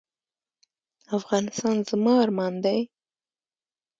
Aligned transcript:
افغانستان 1.17 1.75
زما 1.89 2.13
ارمان 2.25 2.53
دی؟ 2.63 2.79